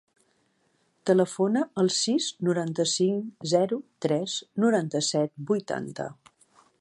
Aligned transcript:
Telefona 1.09 1.61
al 1.83 1.91
sis, 1.97 2.29
noranta-cinc, 2.49 3.45
zero, 3.53 3.79
tres, 4.07 4.39
noranta-set, 4.65 5.35
vuitanta. 5.53 6.09